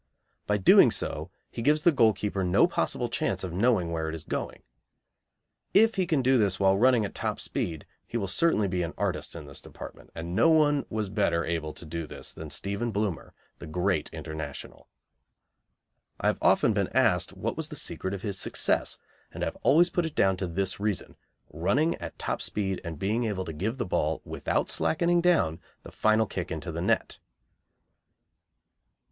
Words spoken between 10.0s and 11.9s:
and no one was better able to